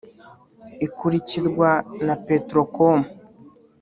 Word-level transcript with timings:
ikurikirwa 0.85 1.69
na 2.05 2.15
Petrocom 2.25 2.99